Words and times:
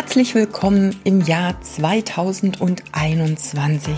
Herzlich 0.00 0.36
willkommen 0.36 0.94
im 1.02 1.22
Jahr 1.22 1.60
2021. 1.60 3.92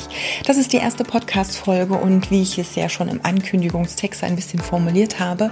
Das 0.47 0.57
ist 0.57 0.73
die 0.73 0.79
erste 0.79 1.05
Podcast-Folge 1.05 1.93
und 1.93 2.31
wie 2.31 2.41
ich 2.41 2.59
es 2.59 2.75
ja 2.75 2.89
schon 2.89 3.11
im 3.11 3.21
Ankündigungstext 3.23 4.25
ein 4.25 4.35
bisschen 4.35 4.61
formuliert 4.61 5.21
habe, 5.21 5.51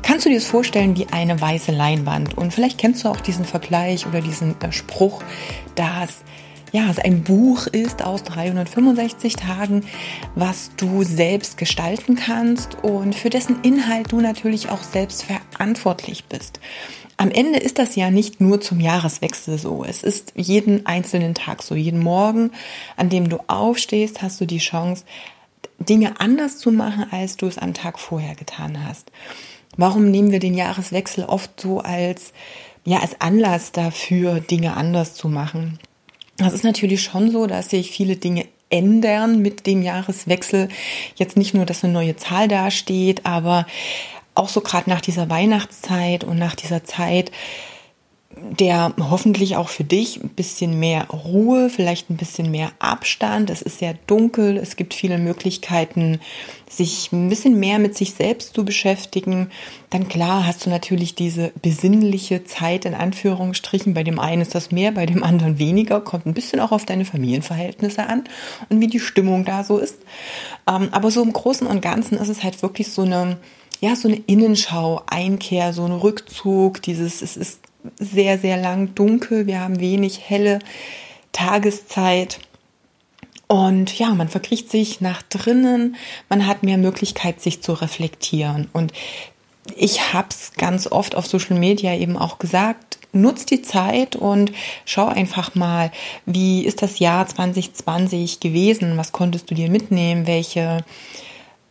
kannst 0.00 0.24
du 0.24 0.30
dir 0.30 0.38
es 0.38 0.46
vorstellen 0.46 0.96
wie 0.96 1.08
eine 1.12 1.38
weiße 1.38 1.70
Leinwand. 1.70 2.38
Und 2.38 2.54
vielleicht 2.54 2.78
kennst 2.78 3.04
du 3.04 3.10
auch 3.10 3.20
diesen 3.20 3.44
Vergleich 3.44 4.06
oder 4.06 4.22
diesen 4.22 4.58
äh, 4.62 4.72
Spruch, 4.72 5.22
dass 5.74 6.24
ja, 6.72 6.90
es 6.90 6.98
ein 6.98 7.22
Buch 7.22 7.66
ist 7.66 8.02
aus 8.02 8.22
365 8.24 9.36
Tagen, 9.36 9.84
was 10.34 10.70
du 10.78 11.02
selbst 11.04 11.58
gestalten 11.58 12.16
kannst 12.16 12.82
und 12.82 13.14
für 13.14 13.28
dessen 13.28 13.60
Inhalt 13.62 14.12
du 14.12 14.22
natürlich 14.22 14.70
auch 14.70 14.82
selbst 14.82 15.24
verantwortlich 15.24 16.24
bist. 16.24 16.58
Am 17.16 17.30
Ende 17.30 17.58
ist 17.58 17.78
das 17.78 17.96
ja 17.96 18.10
nicht 18.10 18.40
nur 18.40 18.60
zum 18.60 18.80
Jahreswechsel 18.80 19.58
so. 19.58 19.84
Es 19.84 20.02
ist 20.02 20.32
jeden 20.36 20.86
einzelnen 20.86 21.34
Tag 21.34 21.62
so. 21.62 21.74
Jeden 21.74 22.00
Morgen, 22.00 22.50
an 22.96 23.08
dem 23.08 23.28
du 23.28 23.38
aufstehst, 23.46 24.20
hast 24.22 24.40
du 24.40 24.46
die 24.46 24.58
Chance, 24.58 25.04
Dinge 25.78 26.20
anders 26.20 26.58
zu 26.58 26.70
machen, 26.70 27.06
als 27.10 27.36
du 27.36 27.46
es 27.46 27.58
am 27.58 27.74
Tag 27.74 27.98
vorher 27.98 28.34
getan 28.34 28.86
hast. 28.86 29.10
Warum 29.76 30.10
nehmen 30.10 30.30
wir 30.30 30.40
den 30.40 30.54
Jahreswechsel 30.54 31.24
oft 31.24 31.60
so 31.60 31.80
als, 31.80 32.32
ja, 32.84 33.00
als 33.00 33.20
Anlass 33.20 33.72
dafür, 33.72 34.40
Dinge 34.40 34.76
anders 34.76 35.14
zu 35.14 35.28
machen? 35.28 35.78
Das 36.36 36.52
ist 36.52 36.64
natürlich 36.64 37.02
schon 37.02 37.30
so, 37.30 37.46
dass 37.46 37.70
sich 37.70 37.90
viele 37.90 38.16
Dinge 38.16 38.46
ändern 38.70 39.40
mit 39.40 39.66
dem 39.66 39.82
Jahreswechsel. 39.82 40.68
Jetzt 41.14 41.36
nicht 41.36 41.54
nur, 41.54 41.64
dass 41.64 41.84
eine 41.84 41.92
neue 41.92 42.16
Zahl 42.16 42.48
dasteht, 42.48 43.24
aber 43.24 43.66
auch 44.34 44.48
so 44.48 44.60
gerade 44.60 44.90
nach 44.90 45.00
dieser 45.00 45.30
Weihnachtszeit 45.30 46.24
und 46.24 46.38
nach 46.38 46.54
dieser 46.54 46.84
Zeit 46.84 47.30
der 48.36 48.92
hoffentlich 48.98 49.56
auch 49.56 49.68
für 49.68 49.84
dich 49.84 50.22
ein 50.22 50.30
bisschen 50.30 50.78
mehr 50.78 51.08
Ruhe, 51.08 51.70
vielleicht 51.70 52.10
ein 52.10 52.16
bisschen 52.16 52.50
mehr 52.50 52.72
Abstand. 52.78 53.50
Es 53.50 53.62
ist 53.62 53.78
sehr 53.78 53.94
dunkel, 54.06 54.56
es 54.56 54.76
gibt 54.76 54.94
viele 54.94 55.18
Möglichkeiten, 55.18 56.20
sich 56.68 57.12
ein 57.12 57.28
bisschen 57.28 57.58
mehr 57.60 57.78
mit 57.78 57.96
sich 57.96 58.14
selbst 58.14 58.54
zu 58.54 58.64
beschäftigen. 58.64 59.50
Dann 59.90 60.08
klar 60.08 60.46
hast 60.46 60.66
du 60.66 60.70
natürlich 60.70 61.14
diese 61.14 61.52
besinnliche 61.62 62.44
Zeit 62.44 62.84
in 62.84 62.94
Anführungsstrichen. 62.94 63.94
Bei 63.94 64.02
dem 64.02 64.18
einen 64.18 64.42
ist 64.42 64.54
das 64.54 64.72
mehr, 64.72 64.90
bei 64.90 65.06
dem 65.06 65.22
anderen 65.22 65.58
weniger. 65.58 66.00
Kommt 66.00 66.26
ein 66.26 66.34
bisschen 66.34 66.60
auch 66.60 66.72
auf 66.72 66.84
deine 66.84 67.04
Familienverhältnisse 67.04 68.06
an 68.06 68.24
und 68.68 68.80
wie 68.80 68.88
die 68.88 69.00
Stimmung 69.00 69.44
da 69.44 69.62
so 69.62 69.78
ist. 69.78 69.98
Ähm, 70.68 70.88
aber 70.90 71.10
so 71.10 71.22
im 71.22 71.32
Großen 71.32 71.66
und 71.66 71.80
Ganzen 71.80 72.18
ist 72.18 72.28
es 72.28 72.42
halt 72.42 72.62
wirklich 72.62 72.88
so 72.88 73.02
eine 73.02 73.36
ja, 73.80 73.96
so 73.96 74.08
eine 74.08 74.22
Innenschau, 74.26 75.02
Einkehr, 75.06 75.72
so 75.72 75.84
ein 75.84 75.92
Rückzug, 75.92 76.82
dieses, 76.82 77.22
es 77.22 77.36
ist 77.36 77.60
sehr, 77.98 78.38
sehr 78.38 78.56
lang 78.56 78.94
dunkel, 78.94 79.46
wir 79.46 79.60
haben 79.60 79.80
wenig 79.80 80.20
helle 80.28 80.58
Tageszeit. 81.32 82.38
Und 83.46 83.98
ja, 83.98 84.14
man 84.14 84.28
verkriecht 84.28 84.70
sich 84.70 85.00
nach 85.00 85.22
drinnen, 85.22 85.96
man 86.28 86.46
hat 86.46 86.62
mehr 86.62 86.78
Möglichkeit, 86.78 87.40
sich 87.40 87.62
zu 87.62 87.74
reflektieren. 87.74 88.68
Und 88.72 88.92
ich 89.76 90.12
habe 90.14 90.28
es 90.30 90.52
ganz 90.56 90.86
oft 90.86 91.14
auf 91.14 91.26
Social 91.26 91.58
Media 91.58 91.94
eben 91.94 92.16
auch 92.16 92.38
gesagt, 92.38 92.98
nutz 93.12 93.46
die 93.46 93.62
Zeit 93.62 94.16
und 94.16 94.52
schau 94.84 95.06
einfach 95.06 95.54
mal, 95.54 95.90
wie 96.26 96.64
ist 96.64 96.82
das 96.82 96.98
Jahr 96.98 97.26
2020 97.26 98.40
gewesen, 98.40 98.96
was 98.96 99.12
konntest 99.12 99.50
du 99.50 99.54
dir 99.54 99.70
mitnehmen, 99.70 100.26
welche 100.26 100.84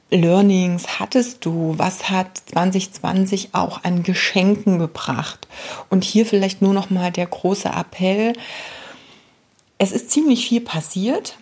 Learnings 0.09 0.99
hattest 0.99 1.45
du? 1.45 1.73
Was 1.77 2.09
hat 2.09 2.41
2020 2.51 3.49
auch 3.53 3.83
an 3.83 4.03
Geschenken 4.03 4.79
gebracht? 4.79 5.47
Und 5.89 6.03
hier 6.03 6.25
vielleicht 6.25 6.61
nur 6.61 6.73
noch 6.73 6.89
mal 6.89 7.11
der 7.11 7.25
große 7.25 7.69
Appell. 7.69 8.33
Es 9.77 9.91
ist 9.91 10.11
ziemlich 10.11 10.47
viel 10.47 10.61
passiert. 10.61 11.37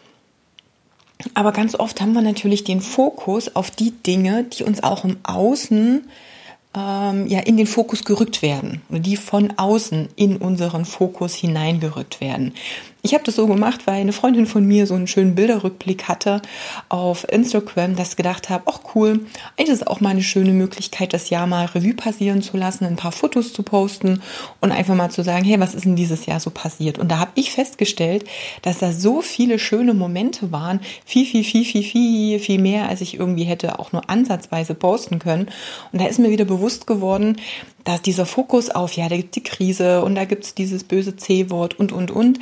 Aber 1.33 1.51
ganz 1.51 1.75
oft 1.75 2.01
haben 2.01 2.13
wir 2.13 2.21
natürlich 2.21 2.63
den 2.63 2.81
Fokus 2.81 3.55
auf 3.55 3.69
die 3.71 3.91
Dinge, 3.91 4.43
die 4.43 4.63
uns 4.63 4.81
auch 4.81 5.03
im 5.03 5.17
Außen 5.23 6.09
ähm, 6.75 7.27
ja 7.27 7.39
in 7.39 7.57
den 7.57 7.67
Fokus 7.67 8.05
gerückt 8.05 8.41
werden, 8.41 8.81
die 8.89 9.17
von 9.17 9.53
außen 9.57 10.09
in 10.15 10.37
unseren 10.37 10.85
Fokus 10.85 11.35
hineingerückt 11.35 12.21
werden. 12.21 12.53
Ich 13.03 13.15
habe 13.15 13.23
das 13.23 13.35
so 13.35 13.47
gemacht, 13.47 13.87
weil 13.87 14.01
eine 14.01 14.13
Freundin 14.13 14.45
von 14.45 14.63
mir 14.63 14.85
so 14.85 14.93
einen 14.93 15.07
schönen 15.07 15.33
Bilderrückblick 15.33 16.07
hatte 16.07 16.41
auf 16.87 17.27
Instagram, 17.31 17.95
dass 17.95 18.11
ich 18.11 18.15
gedacht 18.15 18.49
habe, 18.49 18.65
ach 18.67 18.79
cool, 18.93 19.25
eigentlich 19.57 19.69
ist 19.69 19.81
es 19.81 19.87
auch 19.87 20.01
mal 20.01 20.09
eine 20.09 20.21
schöne 20.21 20.51
Möglichkeit, 20.51 21.11
das 21.13 21.31
Jahr 21.31 21.47
mal 21.47 21.65
Revue 21.65 21.95
passieren 21.95 22.43
zu 22.43 22.57
lassen, 22.57 22.85
ein 22.85 22.97
paar 22.97 23.11
Fotos 23.11 23.53
zu 23.53 23.63
posten 23.63 24.21
und 24.59 24.71
einfach 24.71 24.93
mal 24.93 25.09
zu 25.09 25.23
sagen, 25.23 25.45
hey, 25.45 25.59
was 25.59 25.73
ist 25.73 25.85
denn 25.85 25.95
dieses 25.95 26.27
Jahr 26.27 26.39
so 26.39 26.51
passiert? 26.51 26.99
Und 26.99 27.09
da 27.09 27.17
habe 27.17 27.31
ich 27.33 27.51
festgestellt, 27.51 28.23
dass 28.61 28.77
da 28.77 28.91
so 28.91 29.21
viele 29.21 29.57
schöne 29.57 29.95
Momente 29.95 30.51
waren, 30.51 30.79
viel, 31.03 31.25
viel, 31.25 31.43
viel, 31.43 31.65
viel, 31.65 31.83
viel, 31.83 32.39
viel 32.39 32.61
mehr, 32.61 32.87
als 32.87 33.01
ich 33.01 33.17
irgendwie 33.17 33.45
hätte 33.45 33.79
auch 33.79 33.91
nur 33.93 34.11
ansatzweise 34.11 34.75
posten 34.75 35.17
können. 35.17 35.49
Und 35.91 36.01
da 36.01 36.05
ist 36.05 36.19
mir 36.19 36.29
wieder 36.29 36.45
bewusst 36.45 36.85
geworden, 36.85 37.37
dass 37.83 38.03
dieser 38.03 38.27
Fokus 38.27 38.69
auf, 38.69 38.93
ja, 38.93 39.09
da 39.09 39.17
gibt 39.17 39.35
die 39.35 39.43
Krise 39.43 40.03
und 40.03 40.13
da 40.13 40.25
gibt 40.25 40.43
es 40.43 40.53
dieses 40.53 40.83
böse 40.83 41.15
C-Wort 41.15 41.79
und, 41.79 41.91
und, 41.91 42.11
und, 42.11 42.39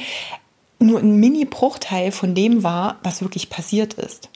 nur 0.80 1.00
ein 1.00 1.20
Mini-Bruchteil 1.20 2.12
von 2.12 2.36
dem 2.36 2.64
war, 2.64 2.98
was 3.04 3.22
wirklich 3.22 3.50
passiert 3.50 3.94
ist. 3.96 4.30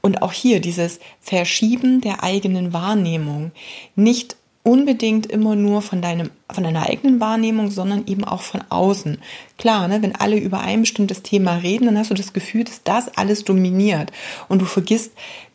Und 0.00 0.22
auch 0.22 0.32
hier 0.32 0.60
dieses 0.60 1.00
Verschieben 1.20 2.00
der 2.00 2.22
eigenen 2.22 2.72
Wahrnehmung. 2.72 3.52
Nicht 3.94 4.36
unbedingt 4.66 5.26
immer 5.26 5.54
nur 5.54 5.80
von 5.80 6.02
deinem, 6.02 6.30
von 6.50 6.64
deiner 6.64 6.88
eigenen 6.88 7.20
Wahrnehmung, 7.20 7.70
sondern 7.70 8.04
eben 8.08 8.24
auch 8.24 8.42
von 8.42 8.62
außen. 8.68 9.18
Klar, 9.58 9.86
ne, 9.86 10.02
wenn 10.02 10.16
alle 10.16 10.38
über 10.38 10.60
ein 10.60 10.80
bestimmtes 10.80 11.22
Thema 11.22 11.58
reden, 11.58 11.86
dann 11.86 11.96
hast 11.96 12.10
du 12.10 12.14
das 12.14 12.32
Gefühl, 12.32 12.64
dass 12.64 12.82
das 12.82 13.16
alles 13.16 13.44
dominiert 13.44 14.10
und 14.48 14.60
du 14.60 14.64
vergisst 14.64 15.12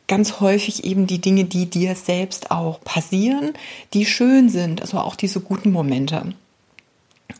ganz 0.07 0.39
häufig 0.39 0.85
eben 0.85 1.07
die 1.07 1.19
Dinge, 1.19 1.43
die 1.43 1.69
dir 1.69 1.95
selbst 1.95 2.51
auch 2.51 2.81
passieren, 2.81 3.51
die 3.93 4.05
schön 4.05 4.49
sind, 4.49 4.81
also 4.81 4.97
auch 4.97 5.15
diese 5.15 5.41
guten 5.41 5.71
Momente. 5.71 6.33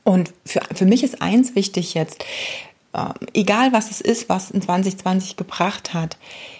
Und 0.04 0.34
für, 0.46 0.62
für 0.74 0.86
mich 0.86 1.04
ist 1.04 1.22
eins 1.22 1.56
wichtig 1.56 1.94
jetzt, 1.94 2.24
egal 3.34 3.72
was 3.72 3.90
es 3.90 4.02
ist, 4.02 4.30
was 4.30 4.52
in 4.52 4.62
2020 4.62 5.38
gebracht 5.38 5.94
hat. 5.94 6.18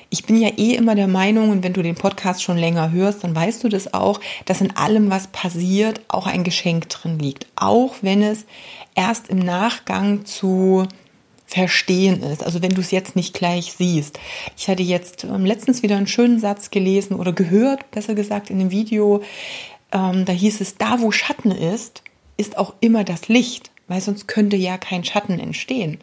Ich 0.10 0.26
bin 0.26 0.42
ja 0.42 0.50
eh 0.50 0.76
immer 0.76 0.96
der 0.96 1.08
Meinung, 1.08 1.50
und 1.50 1.64
wenn 1.64 1.74
du 1.74 1.82
den 1.82 1.96
Podcast 1.96 2.44
schon 2.44 2.58
länger 2.58 2.92
hörst, 2.92 3.24
dann 3.24 3.36
weißt 3.36 3.64
du 3.64 3.70
das 3.70 3.94
auch, 3.94 4.20
dass 4.46 4.62
in 4.62 4.76
allem, 4.76 5.10
was 5.10 5.28
passiert, 5.28 6.02
auch 6.10 6.28
ein 6.28 6.44
Geschenk 6.44 6.90
drin 6.90 7.18
liegt. 7.20 7.48
Auch 7.56 7.96
wenn 8.02 8.22
es 8.22 8.46
erst 8.96 9.30
im 9.30 9.40
Nachgang 9.40 10.26
zu 10.26 10.86
verstehen 11.46 12.24
ist. 12.24 12.44
Also 12.44 12.62
wenn 12.62 12.72
du 12.72 12.80
es 12.80 12.92
jetzt 12.92 13.16
nicht 13.16 13.34
gleich 13.34 13.74
siehst. 13.74 14.20
Ich 14.58 14.70
hatte 14.70 14.84
jetzt 14.84 15.26
ähm, 15.26 15.46
letztens 15.46 15.84
wieder 15.84 15.98
einen 15.98 16.08
schönen 16.08 16.40
Satz 16.40 16.72
gelesen 16.72 17.16
oder 17.16 17.34
gehört, 17.34 17.92
besser 17.92 18.16
gesagt, 18.16 18.50
in 18.50 18.60
einem 18.60 18.72
Video. 18.72 19.22
Ähm, 19.92 20.24
da 20.24 20.32
hieß 20.32 20.62
es, 20.62 20.78
da 20.78 21.02
wo 21.02 21.12
Schatten 21.12 21.52
ist, 21.52 22.04
ist 22.38 22.58
auch 22.58 22.74
immer 22.80 23.04
das 23.04 23.28
Licht 23.28 23.71
weil 23.92 24.00
sonst 24.00 24.28
könnte 24.28 24.56
ja 24.56 24.78
kein 24.78 25.04
Schatten 25.04 25.38
entstehen. 25.38 25.98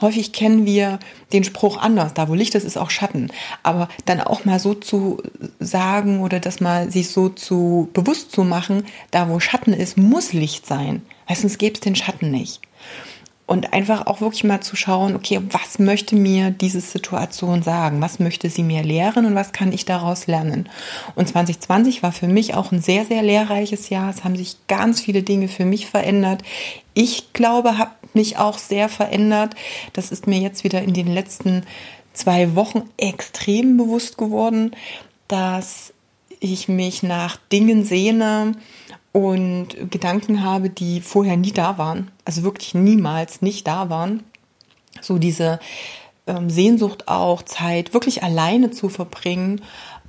Häufig 0.00 0.32
kennen 0.32 0.64
wir 0.64 1.00
den 1.32 1.42
Spruch 1.42 1.76
anders, 1.76 2.14
da 2.14 2.28
wo 2.28 2.34
Licht 2.34 2.54
ist, 2.54 2.64
ist 2.64 2.78
auch 2.78 2.90
Schatten. 2.90 3.32
Aber 3.64 3.88
dann 4.04 4.20
auch 4.20 4.44
mal 4.44 4.60
so 4.60 4.74
zu 4.74 5.20
sagen 5.58 6.20
oder 6.20 6.38
das 6.38 6.60
mal 6.60 6.90
sich 6.92 7.08
so 7.08 7.28
zu 7.28 7.90
bewusst 7.92 8.30
zu 8.30 8.44
machen, 8.44 8.84
da 9.10 9.28
wo 9.28 9.40
Schatten 9.40 9.72
ist, 9.72 9.98
muss 9.98 10.32
Licht 10.32 10.66
sein, 10.66 11.02
weil 11.26 11.36
sonst 11.36 11.58
gäbe 11.58 11.74
es 11.74 11.80
den 11.80 11.96
Schatten 11.96 12.30
nicht 12.30 12.60
und 13.46 13.72
einfach 13.72 14.06
auch 14.06 14.20
wirklich 14.20 14.44
mal 14.44 14.60
zu 14.60 14.76
schauen, 14.76 15.16
okay, 15.16 15.40
was 15.50 15.78
möchte 15.78 16.14
mir 16.14 16.50
diese 16.50 16.80
Situation 16.80 17.62
sagen? 17.62 18.00
Was 18.00 18.18
möchte 18.18 18.48
sie 18.48 18.62
mir 18.62 18.82
lehren 18.82 19.26
und 19.26 19.34
was 19.34 19.52
kann 19.52 19.72
ich 19.72 19.84
daraus 19.84 20.26
lernen? 20.26 20.68
Und 21.16 21.28
2020 21.28 22.02
war 22.02 22.12
für 22.12 22.28
mich 22.28 22.54
auch 22.54 22.72
ein 22.72 22.80
sehr, 22.80 23.04
sehr 23.04 23.22
lehrreiches 23.22 23.88
Jahr. 23.88 24.10
Es 24.10 24.24
haben 24.24 24.36
sich 24.36 24.56
ganz 24.68 25.00
viele 25.00 25.22
Dinge 25.22 25.48
für 25.48 25.64
mich 25.64 25.86
verändert. 25.86 26.42
Ich 26.94 27.32
glaube, 27.32 27.78
habe 27.78 27.90
mich 28.14 28.38
auch 28.38 28.58
sehr 28.58 28.88
verändert. 28.88 29.54
Das 29.92 30.12
ist 30.12 30.26
mir 30.26 30.38
jetzt 30.38 30.64
wieder 30.64 30.82
in 30.82 30.94
den 30.94 31.08
letzten 31.08 31.64
zwei 32.12 32.54
Wochen 32.54 32.88
extrem 32.96 33.76
bewusst 33.76 34.18
geworden, 34.18 34.76
dass 35.28 35.92
ich 36.40 36.68
mich 36.68 37.02
nach 37.02 37.36
Dingen 37.50 37.84
sehne 37.84 38.52
und 39.12 39.90
Gedanken 39.90 40.42
habe, 40.42 40.70
die 40.70 41.00
vorher 41.00 41.36
nie 41.36 41.52
da 41.52 41.78
waren, 41.78 42.10
also 42.24 42.42
wirklich 42.42 42.74
niemals 42.74 43.42
nicht 43.42 43.66
da 43.66 43.90
waren. 43.90 44.22
So 45.00 45.18
diese 45.18 45.60
ähm, 46.26 46.48
Sehnsucht 46.48 47.08
auch, 47.08 47.42
Zeit 47.42 47.94
wirklich 47.94 48.22
alleine 48.22 48.70
zu 48.70 48.88
verbringen, 48.88 49.60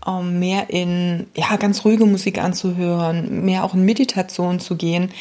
ähm, 0.08 0.40
mehr 0.40 0.70
in 0.70 1.28
ja 1.36 1.56
ganz 1.58 1.84
ruhige 1.86 2.06
Musik 2.06 2.38
anzuhören, 2.38 3.46
mehr 3.46 3.64
auch 3.64 3.74
in 3.74 3.84
Meditation 3.84 4.60
zu 4.60 4.76
gehen. 4.76 5.12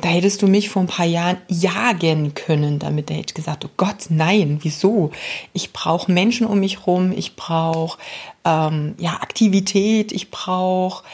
Da 0.00 0.08
hättest 0.08 0.42
du 0.42 0.46
mich 0.46 0.68
vor 0.68 0.82
ein 0.82 0.88
paar 0.88 1.06
Jahren 1.06 1.38
jagen 1.48 2.34
können, 2.34 2.78
damit 2.78 3.10
hätte 3.10 3.20
ich 3.28 3.34
gesagt, 3.34 3.64
oh 3.64 3.70
Gott, 3.76 4.06
nein, 4.08 4.58
wieso? 4.62 5.10
Ich 5.52 5.72
brauche 5.72 6.10
Menschen 6.10 6.46
um 6.46 6.60
mich 6.60 6.86
rum, 6.86 7.12
ich 7.12 7.36
brauche 7.36 7.98
ähm, 8.44 8.94
ja 8.98 9.14
Aktivität, 9.20 10.12
ich 10.12 10.30
brauche 10.30 11.04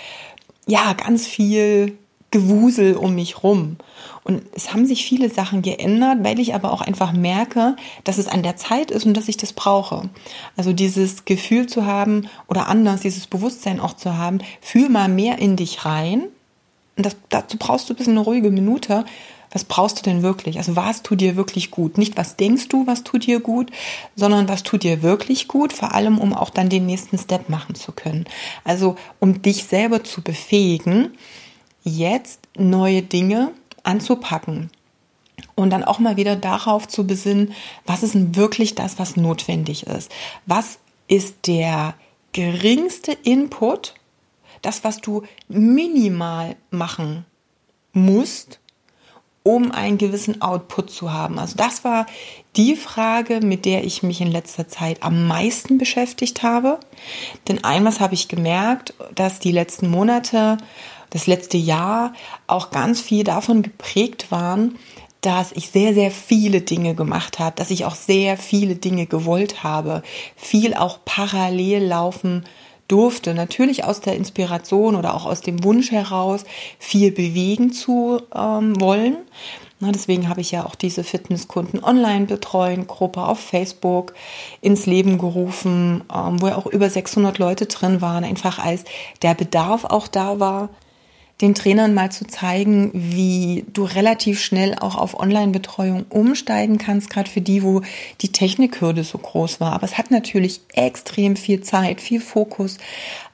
ja 0.67 0.93
ganz 0.95 1.27
viel 1.27 1.99
Gewusel 2.35 2.97
um 2.97 3.15
mich 3.15 3.45
rum. 3.45 3.77
Und 4.25 4.43
es 4.57 4.73
haben 4.73 4.87
sich 4.87 5.05
viele 5.05 5.31
Sachen 5.31 5.63
geändert, 5.63 6.19
weil 6.23 6.41
ich 6.41 6.53
aber 6.53 6.73
auch 6.73 6.81
einfach 6.81 7.13
merke, 7.13 7.77
dass 8.03 8.19
es 8.19 8.27
an 8.27 8.43
der 8.43 8.57
Zeit 8.57 8.91
ist 8.91 9.07
und 9.07 9.17
dass 9.17 9.29
ich 9.29 9.37
das 9.37 9.53
brauche. 9.53 10.11
Also 10.57 10.73
dieses 10.73 11.27
Gefühl 11.27 11.69
zu 11.69 11.87
haben 11.87 12.29
oder 12.49 12.67
anders, 12.67 13.03
dieses 13.03 13.29
Bewusstsein 13.29 13.79
auch 13.79 13.95
zu 13.95 14.19
haben, 14.19 14.39
fühl 14.61 14.89
mal 14.89 15.09
mehr 15.09 15.39
in 15.39 15.55
dich 15.55 15.85
rein. 15.85 16.25
Und 16.97 17.07
das, 17.07 17.17
dazu 17.29 17.57
brauchst 17.57 17.89
du 17.89 17.95
ein 17.95 17.99
bisschen 17.99 18.15
eine 18.15 18.25
ruhige 18.25 18.51
Minute. 18.51 19.05
Was 19.53 19.63
brauchst 19.63 19.99
du 19.99 20.03
denn 20.03 20.25
wirklich? 20.25 20.59
Also 20.59 20.75
was 20.75 21.05
tut 21.05 21.21
dir 21.21 21.37
wirklich 21.37 21.71
gut? 21.71 21.99
Nicht 21.99 22.17
was 22.17 22.35
denkst 22.35 22.67
du, 22.67 22.89
was 22.89 23.05
tut 23.05 23.27
dir 23.27 23.39
gut, 23.39 23.71
sondern 24.17 24.49
was 24.49 24.65
tut 24.65 24.83
dir 24.83 25.05
wirklich 25.05 25.47
gut, 25.47 25.73
vor 25.73 25.95
allem 25.95 26.19
um 26.19 26.35
auch 26.35 26.51
dann 26.51 26.69
den 26.69 26.87
nächsten 26.87 27.17
Step 27.17 27.49
machen 27.49 27.77
zu 27.77 27.93
können. 27.93 28.25
Also 28.65 28.97
um 29.21 29.41
dich 29.41 29.63
selber 29.63 30.03
zu 30.03 30.21
befähigen, 30.23 31.13
jetzt 31.85 32.41
neue 32.57 33.03
Dinge 33.03 33.53
anzupacken 33.83 34.71
und 35.55 35.71
dann 35.71 35.85
auch 35.85 35.99
mal 35.99 36.17
wieder 36.17 36.37
darauf 36.37 36.89
zu 36.89 37.07
besinnen, 37.07 37.53
was 37.87 38.03
ist 38.03 38.15
denn 38.15 38.35
wirklich 38.35 38.75
das, 38.75 38.99
was 38.99 39.17
notwendig 39.17 39.87
ist? 39.87 40.11
Was 40.47 40.79
ist 41.07 41.47
der 41.47 41.95
geringste 42.33 43.13
Input, 43.13 43.95
das, 44.63 44.83
was 44.83 45.01
du 45.01 45.23
minimal 45.49 46.57
machen 46.71 47.27
musst, 47.93 48.59
um 49.43 49.71
einen 49.71 49.99
gewissen 49.99 50.41
Output 50.41 50.91
zu 50.91 51.13
haben? 51.13 51.39
Also 51.39 51.57
das 51.57 51.85
war 51.85 52.07
die 52.57 52.75
Frage, 52.75 53.41
mit 53.41 53.65
der 53.67 53.85
ich 53.85 54.03
mich 54.03 54.21
in 54.21 54.33
letzter 54.33 54.67
Zeit 54.67 55.03
am 55.03 55.27
meisten 55.27 55.79
beschäftigt 55.79 56.43
habe. 56.43 56.81
Denn 57.47 57.63
einmal 57.63 57.99
habe 58.01 58.15
ich 58.15 58.29
gemerkt, 58.29 58.95
dass 59.15 59.39
die 59.39 59.53
letzten 59.53 59.91
Monate 59.91 60.57
das 61.15 61.29
letzte 61.29 61.57
Jahr 61.57 62.13
auch 62.49 62.71
ganz 62.71 63.01
viel 63.01 63.25
davon 63.25 63.63
geprägt 63.63 64.31
waren, 64.31 64.77
dass 65.21 65.53
ich 65.53 65.71
sehr, 65.71 65.95
sehr 65.95 66.11
viele 66.11 66.61
Dinge 66.61 66.95
gemacht 66.95 67.39
habe, 67.39 67.57
dass 67.57 67.71
ich 67.71 67.87
auch 67.87 67.95
sehr 67.95 68.37
viele 68.37 68.75
Dinge 68.75 69.07
gewollt 69.07 69.63
habe, 69.63 70.03
viel 70.37 70.75
auch 70.75 70.99
parallel 71.05 71.87
laufen 71.87 72.45
durfte. 72.89 73.33
Natürlich 73.33 73.85
aus 73.85 74.01
der 74.01 74.17
Inspiration 74.17 74.97
oder 74.97 75.15
auch 75.15 75.25
aus 75.25 75.41
dem 75.41 75.63
Wunsch 75.65 75.93
heraus, 75.93 76.45
viel 76.79 77.13
bewegen 77.13 77.73
zu 77.73 78.21
ähm, 78.35 78.79
wollen. 78.81 79.17
Na, 79.79 79.93
deswegen 79.93 80.29
habe 80.29 80.41
ich 80.41 80.51
ja 80.51 80.67
auch 80.67 80.75
diese 80.75 81.05
Fitnesskunden 81.05 81.83
online 81.83 82.27
betreuen 82.27 82.87
Gruppe 82.89 83.23
auf 83.23 83.39
Facebook 83.39 84.15
ins 84.61 84.85
Leben 84.85 85.19
gerufen, 85.19 86.03
ähm, 86.13 86.43
wo 86.43 86.49
ja 86.49 86.57
auch 86.57 86.67
über 86.67 86.91
600 86.91 87.39
Leute 87.39 87.67
drin 87.67 88.01
waren, 88.01 88.25
einfach 88.25 88.59
als 88.59 88.85
der 89.23 89.35
Bedarf 89.35 89.85
auch 89.85 90.09
da 90.09 90.41
war, 90.41 90.71
den 91.41 91.55
Trainern 91.55 91.95
mal 91.95 92.13
zu 92.13 92.27
zeigen, 92.27 92.91
wie 92.95 93.65
du 93.73 93.83
relativ 93.83 94.41
schnell 94.41 94.77
auch 94.79 94.95
auf 94.95 95.19
Online-Betreuung 95.19 96.07
umsteigen 96.09 96.79
kannst, 96.79 97.11
gerade 97.11 97.29
für 97.29 97.41
die, 97.41 97.65
wo 97.65 97.83
die 98.21 98.31
Technikhürde 98.31 99.03
so 99.03 99.19
groß 99.19 99.61
war. 99.61 99.73
Aber 99.73 99.83
es 99.83 99.99
hat 99.99 100.13
natürlich 100.13 100.61
extrem 100.75 101.35
viel 101.35 101.61
Zeit, 101.61 102.01
viel 102.01 102.21
Fokus, 102.21 102.79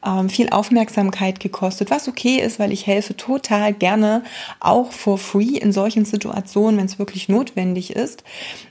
ähm, 0.04 0.30
viel 0.30 0.48
Aufmerksamkeit 0.48 1.40
gekostet, 1.40 1.90
was 1.90 2.08
okay 2.08 2.36
ist, 2.36 2.58
weil 2.58 2.72
ich 2.72 2.86
helfe 2.86 3.16
total 3.18 3.74
gerne 3.74 4.24
auch 4.60 4.92
for 4.92 5.18
free 5.18 5.58
in 5.58 5.72
solchen 5.72 6.06
Situationen, 6.06 6.78
wenn 6.78 6.86
es 6.86 6.98
wirklich 6.98 7.28
notwendig 7.28 7.94
ist. 7.94 8.24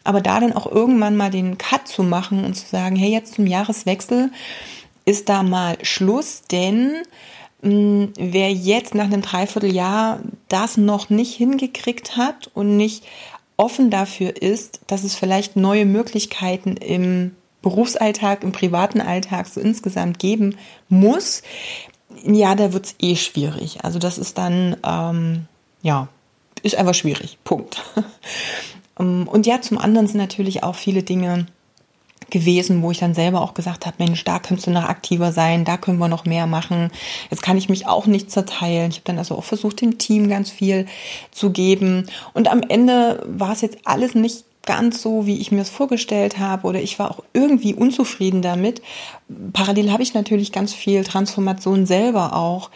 Aber 0.04 0.22
da 0.22 0.40
dann 0.40 0.54
auch 0.54 0.66
irgendwann 0.66 1.16
mal 1.16 1.30
den 1.30 1.60
Cut 1.60 1.88
zu 1.88 2.02
machen 2.02 2.44
und 2.46 2.56
zu 2.56 2.66
sagen, 2.66 2.96
hey, 2.96 3.12
jetzt 3.12 3.36
zum 3.36 3.46
Jahreswechsel 3.46 4.32
ist 5.06 5.30
da 5.30 5.44
mal 5.44 5.78
Schluss, 5.84 6.42
denn 6.52 7.04
wer 7.62 8.52
jetzt 8.52 8.96
nach 8.96 9.06
einem 9.06 9.22
Dreivierteljahr 9.22 10.20
das 10.48 10.78
noch 10.78 11.10
nicht 11.10 11.36
hingekriegt 11.36 12.16
hat 12.16 12.50
und 12.54 12.78
nicht 12.78 13.04
offen 13.58 13.90
dafür 13.90 14.42
ist, 14.42 14.80
dass 14.88 15.04
es 15.04 15.16
vielleicht 15.16 15.58
neue 15.58 15.86
Möglichkeiten 15.86 16.78
im 16.78 17.36
Berufsalltag, 17.62 18.44
im 18.44 18.54
privaten 18.54 19.02
Alltag 19.02 19.48
so 19.48 19.60
insgesamt 19.60 20.20
geben 20.20 20.56
muss, 20.88 21.44
ja, 22.24 22.56
da 22.56 22.72
wird 22.74 22.86
es 22.86 22.96
eh 23.00 23.16
schwierig. 23.16 23.84
Also 23.84 24.00
das 24.00 24.18
ist 24.18 24.38
dann, 24.38 24.78
ähm, 24.86 25.46
ja, 25.82 26.08
ist 26.64 26.76
einfach 26.76 26.94
schwierig. 26.94 27.38
Punkt. 27.44 27.84
Ähm, 29.00 29.30
und 29.30 29.48
ja, 29.48 29.62
zum 29.62 29.78
anderen 29.78 30.08
sind 30.08 30.18
natürlich 30.18 30.62
auch 30.62 30.76
viele 30.76 31.04
Dinge, 31.04 31.46
gewesen, 32.32 32.82
wo 32.82 32.92
ich 32.92 33.00
dann 33.00 33.14
selber 33.14 33.42
auch 33.42 33.54
gesagt 33.54 33.86
habe, 33.86 33.96
Mensch, 34.00 34.24
da 34.24 34.40
könntest 34.40 34.68
du 34.68 34.72
noch 34.72 34.84
aktiver 34.84 35.32
sein, 35.32 35.66
da 35.66 35.78
können 35.78 36.00
wir 36.00 36.08
noch 36.08 36.26
mehr 36.26 36.48
machen. 36.48 36.92
Jetzt 37.30 37.42
kann 37.42 37.58
ich 37.58 37.70
mich 37.70 37.88
auch 37.88 38.06
nicht 38.06 38.32
zerteilen. 38.32 38.90
Ich 38.92 38.98
habe 38.98 39.06
dann 39.06 39.18
also 39.18 39.36
auch 39.36 39.44
versucht, 39.44 39.82
dem 39.82 39.98
Team 39.98 40.30
ganz 40.30 40.50
viel 40.50 40.86
zu 41.32 41.52
geben. 41.52 42.08
Und 42.34 42.50
am 42.50 42.62
Ende 42.62 43.24
war 43.28 43.52
es 43.52 43.62
jetzt 43.62 43.80
alles 43.86 44.16
nicht 44.16 44.46
ganz 44.70 45.02
so, 45.02 45.26
wie 45.26 45.42
ich 45.42 45.52
mir 45.52 45.62
es 45.62 45.72
vorgestellt 45.72 46.38
habe 46.38 46.68
oder 46.68 46.80
ich 46.80 47.00
war 47.00 47.10
auch 47.10 47.24
irgendwie 47.34 47.74
unzufrieden 47.74 48.44
damit. 48.44 48.84
Parallel 49.52 49.92
habe 49.92 50.04
ich 50.04 50.14
natürlich 50.14 50.52
ganz 50.52 50.76
viel 50.76 51.04
Transformation 51.04 51.88
selber 51.88 52.36
auch 52.36 52.70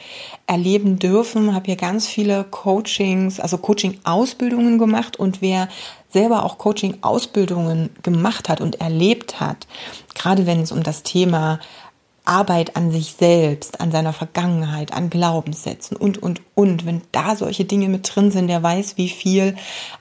erleben 0.47 0.97
dürfen, 0.97 1.53
habe 1.53 1.67
hier 1.67 1.75
ganz 1.75 2.07
viele 2.07 2.45
Coachings, 2.45 3.39
also 3.39 3.59
Coaching-Ausbildungen 3.59 4.79
gemacht 4.79 5.17
und 5.17 5.43
wer 5.43 5.69
selber 6.09 6.45
auch 6.45 6.57
Coaching-Ausbildungen 6.57 7.91
gemacht 8.01 8.49
hat 8.49 8.59
und 8.59 8.81
erlebt 8.81 9.39
hat, 9.39 9.67
gerade 10.15 10.47
wenn 10.47 10.61
es 10.61 10.71
um 10.71 10.81
das 10.81 11.03
Thema 11.03 11.59
Arbeit 12.25 12.77
an 12.77 12.89
sich 12.91 13.15
selbst, 13.19 13.81
an 13.81 13.91
seiner 13.91 14.13
Vergangenheit, 14.13 14.93
an 14.93 15.09
Glaubenssätzen 15.09 15.97
und, 15.97 16.23
und, 16.23 16.41
und. 16.55 16.85
Wenn 16.85 17.01
da 17.11 17.35
solche 17.35 17.65
Dinge 17.65 17.89
mit 17.89 18.09
drin 18.15 18.31
sind, 18.31 18.47
der 18.47 18.63
weiß, 18.63 18.95
wie 18.95 19.09
viel 19.09 19.55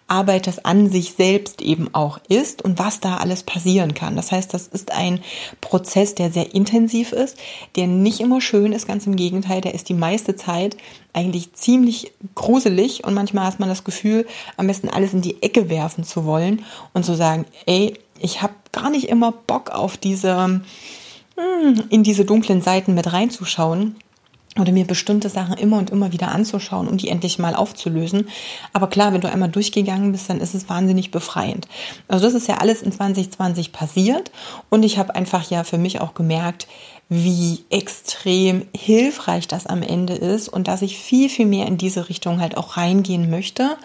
Arbeit 0.07 0.47
das 0.47 0.65
an 0.65 0.89
sich 0.89 1.15
selbst 1.15 1.61
eben 1.61 1.93
auch 1.95 2.21
ist 2.29 2.63
und 2.63 2.79
was 2.79 3.01
da 3.01 3.17
alles 3.17 3.43
passieren 3.43 3.95
kann. 3.95 4.15
Das 4.15 4.31
heißt, 4.31 4.55
das 4.55 4.69
ist 4.69 4.93
ein 4.93 5.21
Prozess, 5.61 6.15
der 6.15 6.31
sehr 6.31 6.55
intensiv 6.55 7.11
ist, 7.13 7.39
der 7.75 7.89
nicht 7.89 8.21
immer 8.21 8.41
schön 8.41 8.73
ist, 8.73 8.87
ganz 8.87 9.07
im 9.07 9.17
Gegenteil, 9.17 9.61
der 9.61 9.75
ist 9.75 9.89
die 9.89 9.95
meiste 9.95 10.37
Zeit 10.37 10.77
eigentlich 11.13 11.55
ziemlich 11.55 12.13
gruselig 12.37 13.03
und 13.05 13.15
manchmal 13.15 13.47
hat 13.47 13.59
man 13.59 13.69
das 13.69 13.83
Gefühl, 13.83 14.27
am 14.57 14.69
besten 14.69 14.89
alles 14.89 15.13
in 15.13 15.23
die 15.23 15.43
Ecke 15.43 15.69
werfen 15.69 16.05
zu 16.05 16.25
wollen 16.25 16.65
und 16.93 17.05
zu 17.05 17.15
sagen, 17.15 17.47
ey, 17.67 17.99
ich 18.21 18.43
habe 18.43 18.55
gar 18.71 18.91
nicht 18.91 19.09
immer 19.09 19.33
Bock 19.33 19.71
auf 19.71 19.97
diese 19.97 20.63
in 21.91 22.03
diese 22.03 22.25
dunklen 22.25 22.61
Seiten 22.61 22.95
mit 22.95 23.13
reinzuschauen 23.13 23.97
oder 24.59 24.73
mir 24.73 24.87
bestimmte 24.87 25.31
Sachen 25.31 25.57
immer 25.57 25.79
und 25.79 25.91
immer 25.91 26.13
wieder 26.13 26.29
anzuschauen 26.29 26.87
und 26.87 27.01
die 27.01 27.09
endlich 27.09 27.39
mal 27.39 27.55
aufzulösen. 27.55 28.29
Aber 28.73 28.87
klar, 28.87 29.13
wenn 29.13 29.23
du 29.23 29.31
einmal 29.31 29.49
durchgegangen 29.49 30.13
bist, 30.13 30.29
dann 30.29 30.41
ist 30.41 30.55
es 30.55 30.69
wahnsinnig 30.69 31.11
befreiend. 31.11 31.67
Also 32.09 32.27
das 32.27 32.35
ist 32.35 32.49
ja 32.49 32.59
alles 32.59 32.83
in 32.83 32.93
2020 32.93 33.73
passiert 33.73 34.31
und 34.69 34.83
ich 34.83 34.99
habe 34.99 35.15
einfach 35.15 35.49
ja 35.51 35.65
für 35.65 35.79
mich 35.79 36.01
auch 36.01 36.13
gemerkt, 36.15 36.67
wie 37.15 37.65
extrem 37.69 38.67
hilfreich 38.75 39.47
das 39.47 39.67
am 39.67 39.83
Ende 39.83 40.15
ist 40.15 40.49
und 40.49 40.67
dass 40.67 40.81
ich 40.81 40.97
viel, 40.97 41.29
viel 41.29 41.45
mehr 41.45 41.67
in 41.67 41.77
diese 41.77 42.09
Richtung 42.09 42.41
halt 42.41 42.57
auch 42.57 42.79
reingehen 42.79 43.29
möchte. 43.29 43.77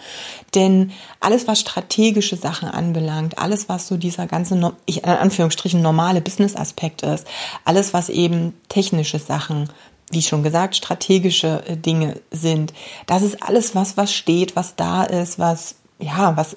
Denn 0.54 0.92
alles, 1.20 1.46
was 1.46 1.60
strategische 1.60 2.36
Sachen 2.36 2.70
anbelangt, 2.70 3.38
alles, 3.38 3.68
was 3.68 3.86
so 3.86 3.98
dieser 3.98 4.26
ganze, 4.26 4.72
ich, 4.86 5.04
in 5.04 5.10
Anführungsstrichen, 5.10 5.82
normale 5.82 6.22
Business-Aspekt 6.22 7.02
ist, 7.02 7.26
alles, 7.66 7.92
was 7.92 8.08
eben 8.08 8.54
technische 8.70 9.18
Sachen, 9.18 9.68
wie 10.10 10.22
schon 10.22 10.42
gesagt, 10.42 10.76
strategische 10.76 11.62
äh, 11.66 11.76
Dinge 11.76 12.20
sind, 12.30 12.72
das 13.06 13.22
ist 13.22 13.42
alles 13.42 13.74
was, 13.74 13.96
was 13.96 14.12
steht, 14.12 14.56
was 14.56 14.76
da 14.76 15.04
ist, 15.04 15.38
was, 15.38 15.76
ja, 15.98 16.36
was 16.36 16.56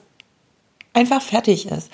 einfach 0.94 1.22
fertig 1.22 1.68
ist. 1.68 1.90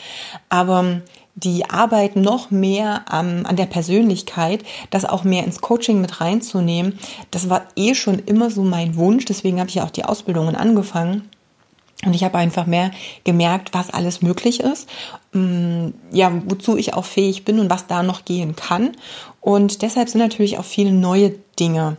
Aber 0.50 1.02
die 1.36 1.70
Arbeit 1.70 2.16
noch 2.16 2.50
mehr 2.50 3.06
ähm, 3.14 3.46
an 3.46 3.56
der 3.56 3.68
Persönlichkeit, 3.68 4.64
das 4.90 5.06
auch 5.06 5.24
mehr 5.24 5.44
ins 5.44 5.62
Coaching 5.62 6.02
mit 6.02 6.20
reinzunehmen, 6.20 6.98
das 7.30 7.50
war 7.50 7.68
eh 7.76 7.94
schon 7.94 8.20
immer 8.20 8.50
so 8.50 8.64
mein 8.64 8.96
Wunsch. 8.96 9.26
Deswegen 9.26 9.60
habe 9.60 9.70
ich 9.70 9.76
ja 9.76 9.86
auch 9.86 9.92
die 9.92 10.06
Ausbildungen 10.06 10.56
angefangen. 10.56 11.30
Und 12.06 12.14
ich 12.14 12.24
habe 12.24 12.38
einfach 12.38 12.68
mehr 12.68 12.92
gemerkt, 13.24 13.74
was 13.74 13.90
alles 13.90 14.22
möglich 14.22 14.60
ist, 14.60 14.88
mm, 15.34 15.88
ja, 16.12 16.32
wozu 16.46 16.78
ich 16.78 16.94
auch 16.94 17.06
fähig 17.06 17.44
bin 17.44 17.60
und 17.60 17.70
was 17.70 17.88
da 17.88 18.04
noch 18.04 18.24
gehen 18.24 18.56
kann. 18.56 18.92
Und 19.42 19.82
deshalb 19.82 20.10
sind 20.10 20.22
natürlich 20.22 20.60
auch 20.60 20.66
viele 20.66 20.92
neue 20.92 21.34
Dinge 21.60 21.98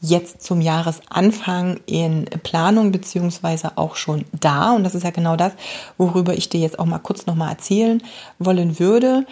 jetzt 0.00 0.42
zum 0.42 0.60
Jahresanfang 0.60 1.80
in 1.86 2.26
Planung 2.42 2.92
beziehungsweise 2.92 3.76
auch 3.76 3.96
schon 3.96 4.24
da. 4.38 4.72
Und 4.72 4.84
das 4.84 4.94
ist 4.94 5.02
ja 5.02 5.10
genau 5.10 5.36
das, 5.36 5.52
worüber 5.96 6.34
ich 6.34 6.48
dir 6.48 6.60
jetzt 6.60 6.78
auch 6.78 6.84
mal 6.84 6.98
kurz 6.98 7.26
nochmal 7.26 7.50
erzählen 7.50 8.02
wollen 8.38 8.78
würde. 8.78 9.26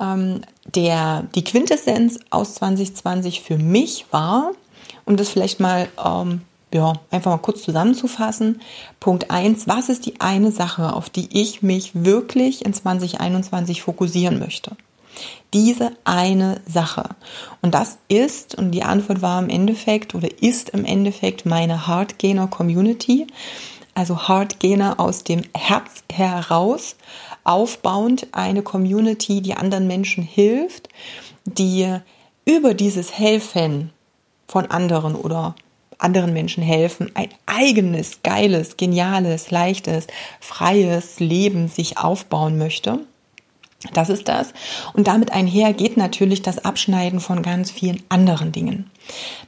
Ähm, 0.00 0.40
der, 0.74 1.24
die 1.34 1.44
Quintessenz 1.44 2.20
aus 2.30 2.54
2020 2.54 3.42
für 3.42 3.58
mich 3.58 4.06
war, 4.10 4.52
um 5.04 5.16
das 5.16 5.28
vielleicht 5.28 5.60
mal 5.60 5.88
ähm, 6.02 6.40
ja, 6.74 6.92
einfach 7.12 7.30
mal 7.30 7.38
kurz 7.38 7.62
zusammenzufassen. 7.62 8.60
Punkt 8.98 9.30
eins: 9.30 9.68
was 9.68 9.88
ist 9.88 10.06
die 10.06 10.20
eine 10.20 10.50
Sache, 10.50 10.92
auf 10.92 11.08
die 11.08 11.28
ich 11.30 11.62
mich 11.62 11.92
wirklich 11.94 12.64
in 12.64 12.74
2021 12.74 13.80
fokussieren 13.80 14.40
möchte? 14.40 14.76
Diese 15.52 15.92
eine 16.02 16.60
Sache. 16.66 17.10
Und 17.62 17.74
das 17.74 17.98
ist, 18.08 18.56
und 18.56 18.72
die 18.72 18.82
Antwort 18.82 19.22
war 19.22 19.40
im 19.40 19.48
Endeffekt 19.48 20.16
oder 20.16 20.28
ist 20.42 20.70
im 20.70 20.84
Endeffekt 20.84 21.46
meine 21.46 21.86
Hardgainer 21.86 22.48
Community. 22.48 23.28
Also 23.94 24.26
Hardgainer 24.26 24.98
aus 24.98 25.22
dem 25.22 25.42
Herz 25.56 26.02
heraus, 26.12 26.96
aufbauend 27.44 28.26
eine 28.32 28.62
Community, 28.62 29.40
die 29.40 29.54
anderen 29.54 29.86
Menschen 29.86 30.24
hilft, 30.24 30.88
die 31.44 32.00
über 32.44 32.74
dieses 32.74 33.16
Helfen 33.16 33.92
von 34.48 34.66
anderen 34.66 35.14
oder 35.14 35.54
anderen 35.98 36.32
Menschen 36.32 36.62
helfen, 36.62 37.10
ein 37.14 37.28
eigenes, 37.46 38.22
geiles, 38.22 38.76
geniales, 38.76 39.50
leichtes, 39.50 40.06
freies 40.40 41.20
Leben 41.20 41.68
sich 41.68 41.98
aufbauen 41.98 42.58
möchte. 42.58 43.00
Das 43.92 44.08
ist 44.08 44.28
das. 44.28 44.54
Und 44.94 45.08
damit 45.08 45.32
einher 45.32 45.72
geht 45.72 45.96
natürlich 45.96 46.42
das 46.42 46.64
Abschneiden 46.64 47.20
von 47.20 47.42
ganz 47.42 47.70
vielen 47.70 48.02
anderen 48.08 48.50
Dingen. 48.50 48.90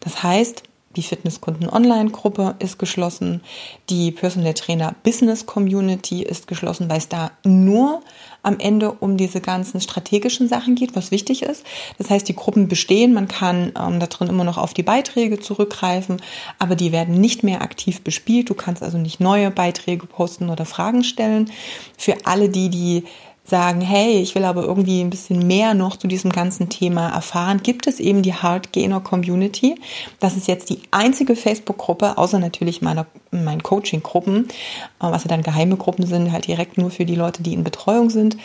Das 0.01 0.23
heißt, 0.23 0.63
die 0.97 1.03
Fitnesskunden 1.03 1.69
Online 1.69 2.11
Gruppe 2.11 2.57
ist 2.59 2.79
geschlossen. 2.79 3.43
Die 3.91 4.11
Personal 4.11 4.55
Trainer 4.55 4.95
Business 5.03 5.47
Community 5.47 6.23
ist 6.23 6.47
geschlossen, 6.47 6.89
weil 6.89 6.99
es 6.99 7.09
da 7.09 7.31
nur 7.45 8.03
am 8.43 8.59
Ende 8.59 8.93
um 8.93 9.17
diese 9.17 9.41
ganzen 9.41 9.81
strategischen 9.81 10.49
Sachen 10.49 10.75
geht, 10.75 10.95
was 10.97 11.11
wichtig 11.11 11.43
ist. 11.43 11.65
Das 11.99 12.11
heißt, 12.11 12.29
die 12.29 12.37
Gruppen 12.37 12.69
bestehen, 12.69 13.13
man 13.13 13.29
kann 13.29 13.73
ähm, 13.79 14.01
da 14.01 14.07
drin 14.07 14.29
immer 14.29 14.45
noch 14.45 14.57
auf 14.57 14.73
die 14.73 14.85
Beiträge 14.85 15.41
zurückgreifen, 15.41 16.23
aber 16.59 16.77
die 16.77 16.93
werden 16.93 17.21
nicht 17.21 17.43
mehr 17.43 17.63
aktiv 17.63 18.03
bespielt. 18.03 18.49
Du 18.49 18.55
kannst 18.55 18.83
also 18.83 18.99
nicht 18.99 19.21
neue 19.21 19.51
Beiträge 19.51 20.07
posten 20.07 20.49
oder 20.49 20.65
Fragen 20.65 21.05
stellen. 21.05 21.51
Für 21.99 22.15
alle 22.25 22.49
die, 22.49 22.71
die 22.71 23.05
sagen, 23.49 23.81
hey, 23.81 24.21
ich 24.21 24.35
will 24.35 24.45
aber 24.45 24.65
irgendwie 24.65 25.01
ein 25.01 25.11
bisschen 25.11 25.47
mehr 25.47 25.75
noch 25.75 25.97
zu 25.97 26.09
diesem 26.09 26.33
ganzen 26.33 26.69
Thema 26.69 27.09
erfahren, 27.11 27.63
gibt 27.63 27.87
es 27.87 28.01
eben 28.01 28.23
die 28.23 28.35
Hardgainer 28.35 29.01
Community. 29.01 29.77
Das 30.19 30.37
ist 30.37 30.49
jetzt 30.49 30.69
die 30.69 30.81
einzige 30.91 31.37
Facebook-Gruppe, 31.37 32.19
außer 32.19 32.39
natürlich 32.39 32.83
meiner, 32.83 33.07
meinen 33.31 33.63
Coaching-Gruppen, 33.63 34.49
äh, 34.49 34.51
was 34.99 35.25
ja 35.25 35.29
dann 35.29 35.43
geheime 35.43 35.77
Gruppen 35.77 36.07
sind, 36.07 36.33
halt 36.33 36.49
direkt 36.49 36.77
nur 36.77 36.91
für 36.91 37.05
die 37.05 37.15
Leute, 37.15 37.43
die 37.43 37.55
in 37.55 37.65
Betreuung 37.65 38.11
sind. 38.11 38.37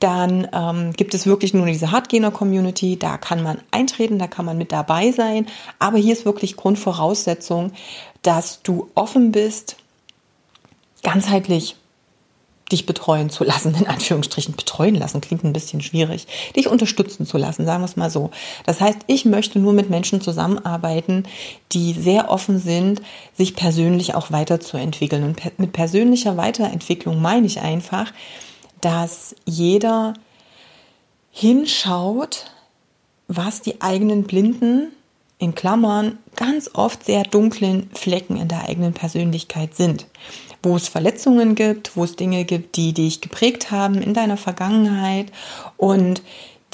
Dann 0.00 0.48
ähm, 0.52 0.92
gibt 0.94 1.14
es 1.14 1.26
wirklich 1.26 1.54
nur 1.54 1.66
diese 1.66 1.92
Hardgainer-Community, 1.92 2.98
da 2.98 3.18
kann 3.18 3.44
man 3.44 3.58
eintreten, 3.70 4.18
da 4.18 4.26
kann 4.26 4.44
man 4.44 4.58
mit 4.58 4.72
dabei 4.72 5.12
sein. 5.12 5.46
Aber 5.78 5.98
hier 5.98 6.12
ist 6.12 6.24
wirklich 6.24 6.56
Grundvoraussetzung, 6.56 7.70
dass 8.22 8.62
du 8.62 8.90
offen 8.96 9.30
bist, 9.30 9.76
ganzheitlich 11.04 11.76
dich 12.72 12.86
betreuen 12.86 13.30
zu 13.30 13.44
lassen, 13.44 13.74
in 13.74 13.86
Anführungsstrichen 13.86 14.56
betreuen 14.56 14.94
lassen, 14.94 15.20
klingt 15.20 15.44
ein 15.44 15.52
bisschen 15.52 15.80
schwierig, 15.80 16.26
dich 16.56 16.68
unterstützen 16.68 17.26
zu 17.26 17.38
lassen, 17.38 17.66
sagen 17.66 17.82
wir 17.82 17.86
es 17.86 17.96
mal 17.96 18.10
so. 18.10 18.30
Das 18.66 18.80
heißt, 18.80 19.00
ich 19.06 19.24
möchte 19.24 19.58
nur 19.58 19.72
mit 19.72 19.90
Menschen 19.90 20.20
zusammenarbeiten, 20.20 21.24
die 21.72 21.92
sehr 21.92 22.30
offen 22.30 22.58
sind, 22.58 23.02
sich 23.34 23.54
persönlich 23.54 24.14
auch 24.14 24.32
weiterzuentwickeln. 24.32 25.22
Und 25.22 25.58
mit 25.58 25.72
persönlicher 25.72 26.36
Weiterentwicklung 26.36 27.20
meine 27.20 27.46
ich 27.46 27.60
einfach, 27.60 28.12
dass 28.80 29.36
jeder 29.44 30.14
hinschaut, 31.30 32.46
was 33.28 33.62
die 33.62 33.80
eigenen 33.80 34.24
blinden, 34.24 34.88
in 35.38 35.54
Klammern, 35.56 36.18
ganz 36.36 36.70
oft 36.72 37.04
sehr 37.04 37.24
dunklen 37.24 37.90
Flecken 37.94 38.36
in 38.36 38.46
der 38.46 38.68
eigenen 38.68 38.92
Persönlichkeit 38.92 39.74
sind 39.74 40.06
wo 40.62 40.76
es 40.76 40.88
Verletzungen 40.88 41.54
gibt, 41.54 41.96
wo 41.96 42.04
es 42.04 42.16
Dinge 42.16 42.44
gibt, 42.44 42.76
die 42.76 42.92
dich 42.92 43.20
geprägt 43.20 43.70
haben 43.70 44.00
in 44.00 44.14
deiner 44.14 44.36
Vergangenheit 44.36 45.32
und 45.76 46.22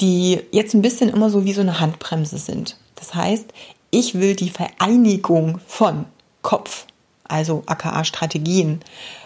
die 0.01 0.39
jetzt 0.51 0.73
ein 0.73 0.81
bisschen 0.81 1.09
immer 1.09 1.29
so 1.29 1.45
wie 1.45 1.53
so 1.53 1.61
eine 1.61 1.79
Handbremse 1.79 2.37
sind. 2.37 2.77
Das 2.95 3.15
heißt, 3.15 3.53
ich 3.91 4.15
will 4.15 4.35
die 4.35 4.49
Vereinigung 4.49 5.59
von 5.65 6.05
Kopf, 6.41 6.85
also 7.27 7.63
aka 7.65 8.03
Strategien, 8.03 8.81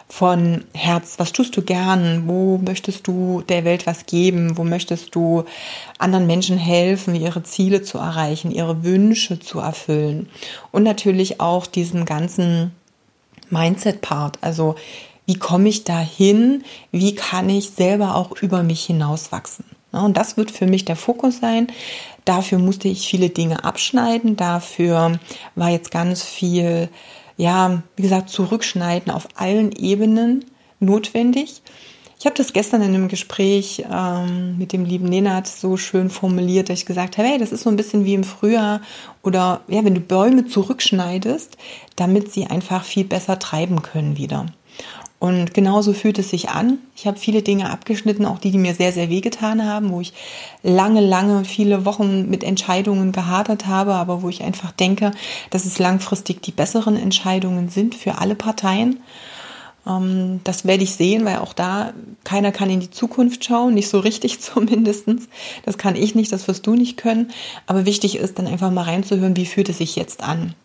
von 0.10 0.66
Herz, 0.74 1.16
was 1.18 1.32
tust 1.32 1.58
du 1.58 1.64
gern, 1.64 2.28
wo 2.28 2.60
möchtest 2.60 3.08
du 3.08 3.42
der 3.50 3.66
Welt 3.66 3.88
was 3.88 4.06
geben, 4.06 4.58
wo 4.58 4.64
möchtest 4.64 5.16
du 5.16 5.44
anderen 5.98 6.28
Menschen 6.28 6.58
helfen, 6.58 7.16
ihre 7.16 7.42
Ziele 7.42 7.82
zu 7.82 7.98
erreichen, 7.98 8.52
ihre 8.52 8.84
Wünsche 8.84 9.40
zu 9.40 9.60
erfüllen 9.60 10.30
und 10.72 10.84
natürlich 10.84 11.40
auch 11.42 11.66
diesen 11.66 12.06
ganzen 12.06 12.74
Mindset-Part. 13.54 14.40
Also 14.42 14.76
wie 15.26 15.36
komme 15.36 15.70
ich 15.70 15.86
dahin? 15.86 16.64
Wie 16.92 17.16
kann 17.16 17.50
ich 17.50 17.70
selber 17.70 18.16
auch 18.16 18.42
über 18.42 18.64
mich 18.64 18.84
hinauswachsen? 18.86 19.66
Und 19.92 20.18
das 20.18 20.38
wird 20.38 20.52
für 20.52 20.66
mich 20.66 20.86
der 20.86 20.96
Fokus 20.96 21.40
sein. 21.40 21.68
Dafür 22.26 22.58
musste 22.58 22.88
ich 22.88 23.08
viele 23.08 23.30
Dinge 23.30 23.64
abschneiden. 23.64 24.36
Dafür 24.36 25.20
war 25.56 25.70
jetzt 25.70 25.92
ganz 25.92 26.24
viel, 26.24 26.90
ja, 27.38 27.84
wie 27.96 28.02
gesagt, 28.02 28.30
zurückschneiden 28.30 29.14
auf 29.14 29.28
allen 29.36 29.72
Ebenen 29.72 30.46
notwendig. 30.80 31.62
Ich 32.24 32.26
habe 32.26 32.38
das 32.38 32.54
gestern 32.54 32.82
in 32.82 32.96
einem 32.96 33.10
Gespräch 33.10 33.84
ähm, 33.92 34.58
mit 34.58 34.72
dem 34.72 34.86
lieben 34.86 35.10
Nenad 35.10 35.46
so 35.46 35.76
schön 35.76 36.10
formuliert, 36.10 36.70
dass 36.70 36.80
ich 36.80 36.86
gesagt 36.86 37.18
habe, 37.18 37.28
hey, 37.28 37.38
das 37.38 37.52
ist 37.52 37.64
so 37.64 37.70
ein 37.70 37.76
bisschen 37.76 38.06
wie 38.06 38.14
im 38.14 38.24
Frühjahr 38.24 38.80
oder 39.24 39.60
ja, 39.68 39.84
wenn 39.84 39.94
du 39.94 40.00
Bäume 40.00 40.46
zurückschneidest, 40.46 41.58
damit 41.98 42.32
sie 42.32 42.46
einfach 42.46 42.86
viel 42.86 43.04
besser 43.04 43.40
treiben 43.40 43.82
können 43.82 44.16
wieder. 44.16 44.46
Und 45.20 45.54
genauso 45.54 45.92
fühlt 45.92 46.18
es 46.18 46.30
sich 46.30 46.48
an. 46.48 46.78
Ich 46.96 47.08
habe 47.08 47.20
viele 47.20 47.42
Dinge 47.42 47.70
abgeschnitten, 47.70 48.26
auch 48.26 48.40
die, 48.40 48.52
die 48.52 48.58
mir 48.58 48.74
sehr, 48.74 48.94
sehr 48.94 49.10
wehgetan 49.10 49.66
haben, 49.66 49.92
wo 49.92 50.00
ich 50.00 50.14
lange, 50.64 51.02
lange, 51.02 51.44
viele 51.44 51.84
Wochen 51.84 52.30
mit 52.30 52.46
Entscheidungen 52.46 53.12
gehadert 53.12 53.68
habe, 53.68 53.96
aber 53.96 54.22
wo 54.22 54.30
ich 54.30 54.44
einfach 54.44 54.72
denke, 54.72 55.12
dass 55.50 55.66
es 55.66 55.78
langfristig 55.78 56.42
die 56.42 56.52
besseren 56.52 56.96
Entscheidungen 56.96 57.68
sind 57.68 57.96
für 57.96 58.20
alle 58.20 58.36
Parteien. 58.36 59.02
Ähm, 59.88 60.42
das 60.44 60.66
werde 60.66 60.84
ich 60.84 60.94
sehen, 60.94 61.26
weil 61.26 61.38
auch 61.38 61.54
da 61.54 61.94
keiner 62.24 62.52
kann 62.52 62.70
in 62.70 62.80
die 62.80 62.92
Zukunft 62.92 63.44
schauen, 63.44 63.74
nicht 63.74 63.90
so 63.90 64.00
richtig 64.00 64.40
zumindestens. 64.42 65.28
Das 65.66 65.78
kann 65.78 65.96
ich 65.96 66.16
nicht, 66.16 66.32
das 66.32 66.48
wirst 66.48 66.68
du 66.68 66.76
nicht 66.76 66.98
können. 66.98 67.32
Aber 67.68 67.86
wichtig 67.86 68.16
ist 68.16 68.40
dann 68.40 68.48
einfach 68.48 68.72
mal 68.72 68.84
reinzuhören, 68.84 69.36
wie 69.36 69.46
fühlt 69.46 69.70
es 69.70 69.78
sich 69.80 69.96
jetzt 69.96 70.24
an. 70.24 70.56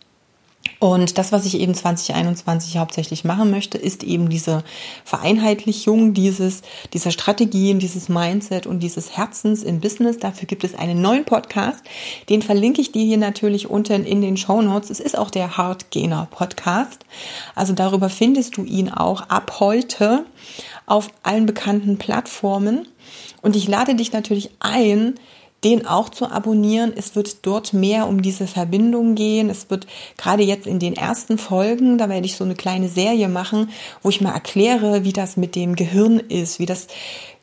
Und 0.79 1.17
das, 1.17 1.33
was 1.33 1.45
ich 1.45 1.59
eben 1.59 1.73
2021 1.73 2.77
hauptsächlich 2.77 3.25
machen 3.25 3.51
möchte, 3.51 3.77
ist 3.77 4.01
eben 4.01 4.29
diese 4.29 4.63
Vereinheitlichung 5.03 6.13
dieses, 6.13 6.61
dieser 6.93 7.11
Strategien, 7.11 7.79
dieses 7.79 8.07
Mindset 8.07 8.65
und 8.65 8.79
dieses 8.79 9.17
Herzens 9.17 9.63
im 9.63 9.81
Business. 9.81 10.19
Dafür 10.19 10.47
gibt 10.47 10.63
es 10.63 10.75
einen 10.75 11.01
neuen 11.01 11.25
Podcast. 11.25 11.81
Den 12.29 12.41
verlinke 12.41 12.79
ich 12.79 12.93
dir 12.93 13.03
hier 13.03 13.17
natürlich 13.17 13.69
unten 13.69 14.05
in 14.05 14.21
den 14.21 14.37
Show 14.37 14.61
Notes. 14.61 14.89
Es 14.89 15.01
ist 15.01 15.17
auch 15.17 15.29
der 15.29 15.57
Hardgainer 15.57 16.29
Podcast. 16.31 17.03
Also 17.55 17.73
darüber 17.73 18.09
findest 18.09 18.55
du 18.55 18.63
ihn 18.63 18.89
auch 18.89 19.23
ab 19.23 19.57
heute 19.59 20.23
auf 20.85 21.09
allen 21.23 21.45
bekannten 21.45 21.97
Plattformen. 21.97 22.87
Und 23.41 23.57
ich 23.57 23.67
lade 23.67 23.95
dich 23.95 24.13
natürlich 24.13 24.49
ein, 24.59 25.15
den 25.63 25.85
auch 25.85 26.09
zu 26.09 26.29
abonnieren. 26.29 26.93
Es 26.95 27.15
wird 27.15 27.45
dort 27.45 27.73
mehr 27.73 28.07
um 28.07 28.21
diese 28.21 28.47
Verbindung 28.47 29.15
gehen. 29.15 29.49
Es 29.49 29.69
wird 29.69 29.87
gerade 30.17 30.43
jetzt 30.43 30.67
in 30.67 30.79
den 30.79 30.95
ersten 30.95 31.37
Folgen, 31.37 31.97
da 31.97 32.09
werde 32.09 32.25
ich 32.25 32.35
so 32.35 32.43
eine 32.43 32.55
kleine 32.55 32.89
Serie 32.89 33.27
machen, 33.27 33.69
wo 34.01 34.09
ich 34.09 34.21
mal 34.21 34.33
erkläre, 34.33 35.03
wie 35.03 35.13
das 35.13 35.37
mit 35.37 35.55
dem 35.55 35.75
Gehirn 35.75 36.19
ist, 36.19 36.59
wie 36.59 36.65
das 36.65 36.87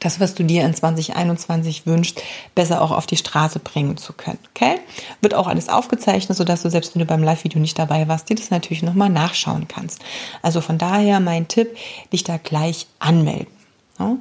das, 0.00 0.20
was 0.20 0.34
du 0.34 0.44
dir 0.44 0.64
in 0.64 0.75
2021 0.75 1.87
wünschst, 1.87 2.22
besser 2.54 2.82
auch 2.82 2.90
auf 2.90 3.06
die 3.06 3.16
Straße 3.16 3.58
bringen 3.58 3.96
zu 3.96 4.12
können. 4.12 4.38
Okay? 4.50 4.76
Wird 5.20 5.34
auch 5.34 5.46
alles 5.46 5.68
aufgezeichnet, 5.68 6.37
sodass 6.37 6.62
du 6.62 6.70
selbst 6.70 6.94
wenn 6.94 7.00
du 7.00 7.06
beim 7.06 7.22
Live-Video 7.22 7.60
nicht 7.60 7.78
dabei 7.78 8.06
warst, 8.08 8.28
dir 8.28 8.37
das 8.37 8.50
natürlich 8.50 8.82
nochmal 8.82 9.10
nachschauen 9.10 9.66
kannst. 9.68 10.00
Also 10.42 10.60
von 10.60 10.78
daher 10.78 11.20
mein 11.20 11.48
Tipp, 11.48 11.76
dich 12.12 12.25
da 12.25 12.37
gleich 12.37 12.87
anmelden. 12.98 13.52
Ja? 13.98 14.16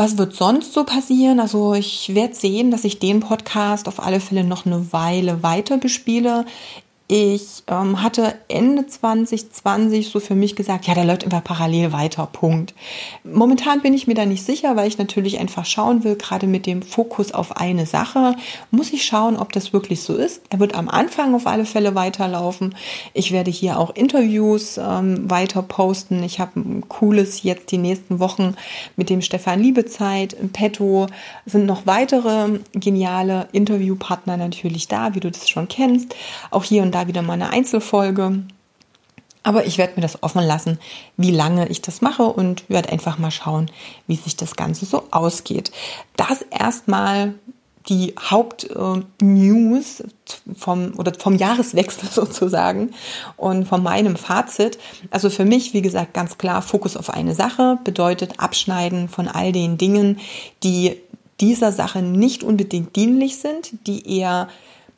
Was 0.00 0.16
wird 0.16 0.32
sonst 0.32 0.74
so 0.74 0.84
passieren? 0.84 1.40
Also 1.40 1.74
ich 1.74 2.14
werde 2.14 2.32
sehen, 2.32 2.70
dass 2.70 2.84
ich 2.84 3.00
den 3.00 3.18
Podcast 3.18 3.88
auf 3.88 4.00
alle 4.00 4.20
Fälle 4.20 4.44
noch 4.44 4.64
eine 4.64 4.92
Weile 4.92 5.42
weiter 5.42 5.76
bespiele. 5.76 6.46
Ich 7.10 7.62
ähm, 7.68 8.02
hatte 8.02 8.34
Ende 8.48 8.86
2020 8.86 10.10
so 10.10 10.20
für 10.20 10.34
mich 10.34 10.56
gesagt, 10.56 10.86
ja, 10.86 10.92
der 10.92 11.06
läuft 11.06 11.22
immer 11.22 11.40
parallel 11.40 11.90
weiter, 11.90 12.28
Punkt. 12.30 12.74
Momentan 13.24 13.80
bin 13.80 13.94
ich 13.94 14.06
mir 14.06 14.12
da 14.12 14.26
nicht 14.26 14.44
sicher, 14.44 14.76
weil 14.76 14.88
ich 14.88 14.98
natürlich 14.98 15.38
einfach 15.38 15.64
schauen 15.64 16.04
will, 16.04 16.16
gerade 16.16 16.46
mit 16.46 16.66
dem 16.66 16.82
Fokus 16.82 17.32
auf 17.32 17.56
eine 17.56 17.86
Sache, 17.86 18.36
muss 18.70 18.92
ich 18.92 19.06
schauen, 19.06 19.38
ob 19.38 19.52
das 19.52 19.72
wirklich 19.72 20.02
so 20.02 20.16
ist. 20.16 20.42
Er 20.50 20.60
wird 20.60 20.74
am 20.74 20.90
Anfang 20.90 21.34
auf 21.34 21.46
alle 21.46 21.64
Fälle 21.64 21.94
weiterlaufen. 21.94 22.74
Ich 23.14 23.32
werde 23.32 23.50
hier 23.50 23.78
auch 23.78 23.96
Interviews 23.96 24.76
ähm, 24.76 25.30
weiter 25.30 25.62
posten. 25.62 26.22
Ich 26.22 26.40
habe 26.40 26.60
ein 26.60 26.90
cooles 26.90 27.42
jetzt 27.42 27.72
die 27.72 27.78
nächsten 27.78 28.20
Wochen 28.20 28.54
mit 28.96 29.08
dem 29.08 29.22
Stefan 29.22 29.62
Liebezeit, 29.62 30.36
Petto, 30.52 31.06
sind 31.46 31.64
noch 31.64 31.86
weitere 31.86 32.58
geniale 32.74 33.48
Interviewpartner 33.52 34.36
natürlich 34.36 34.88
da, 34.88 35.14
wie 35.14 35.20
du 35.20 35.30
das 35.30 35.48
schon 35.48 35.68
kennst. 35.68 36.14
Auch 36.50 36.64
hier 36.64 36.82
und 36.82 36.97
da 36.97 36.97
da 36.98 37.06
wieder 37.06 37.22
mal 37.22 37.34
eine 37.34 37.50
Einzelfolge. 37.50 38.42
Aber 39.42 39.64
ich 39.64 39.78
werde 39.78 39.94
mir 39.96 40.02
das 40.02 40.22
offen 40.22 40.42
lassen, 40.42 40.78
wie 41.16 41.30
lange 41.30 41.68
ich 41.68 41.80
das 41.80 42.02
mache 42.02 42.24
und 42.24 42.68
werde 42.68 42.90
einfach 42.90 43.18
mal 43.18 43.30
schauen, 43.30 43.70
wie 44.06 44.16
sich 44.16 44.36
das 44.36 44.56
Ganze 44.56 44.84
so 44.84 45.04
ausgeht. 45.10 45.70
Das 46.16 46.42
erstmal 46.50 47.34
die 47.88 48.14
Hauptnews 48.20 50.02
vom 50.54 50.92
oder 50.98 51.14
vom 51.18 51.36
Jahreswechsel 51.36 52.08
sozusagen 52.12 52.90
und 53.36 53.66
von 53.66 53.82
meinem 53.82 54.16
Fazit. 54.16 54.78
Also 55.10 55.30
für 55.30 55.44
mich, 55.44 55.72
wie 55.72 55.82
gesagt, 55.82 56.12
ganz 56.12 56.36
klar 56.36 56.60
Fokus 56.60 56.96
auf 56.96 57.08
eine 57.08 57.34
Sache 57.34 57.78
bedeutet 57.84 58.40
Abschneiden 58.40 59.08
von 59.08 59.28
all 59.28 59.52
den 59.52 59.78
Dingen, 59.78 60.18
die 60.62 61.00
dieser 61.40 61.72
Sache 61.72 62.02
nicht 62.02 62.42
unbedingt 62.42 62.96
dienlich 62.96 63.38
sind, 63.38 63.86
die 63.86 64.18
eher 64.18 64.48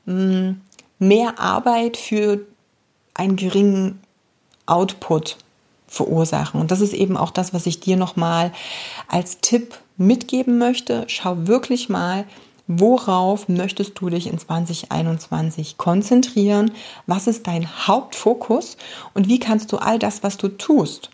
mh, 0.06 0.14
hm, 0.14 0.60
mehr 1.00 1.40
Arbeit 1.40 1.96
für 1.96 2.46
einen 3.14 3.34
geringen 3.34 4.00
Output 4.66 5.36
verursachen. 5.88 6.60
Und 6.60 6.70
das 6.70 6.80
ist 6.80 6.94
eben 6.94 7.16
auch 7.16 7.32
das, 7.32 7.52
was 7.52 7.66
ich 7.66 7.80
dir 7.80 7.96
nochmal 7.96 8.52
als 9.08 9.40
Tipp 9.40 9.74
mitgeben 9.96 10.58
möchte. 10.58 11.04
Schau 11.08 11.48
wirklich 11.48 11.88
mal, 11.88 12.24
worauf 12.68 13.48
möchtest 13.48 13.98
du 13.98 14.08
dich 14.08 14.28
in 14.28 14.38
2021 14.38 15.76
konzentrieren? 15.76 16.70
Was 17.06 17.26
ist 17.26 17.48
dein 17.48 17.88
Hauptfokus? 17.88 18.76
Und 19.14 19.26
wie 19.28 19.40
kannst 19.40 19.72
du 19.72 19.78
all 19.78 19.98
das, 19.98 20.22
was 20.22 20.36
du 20.36 20.48
tust, 20.48 21.10